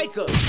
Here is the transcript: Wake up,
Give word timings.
Wake 0.00 0.16
up, 0.16 0.39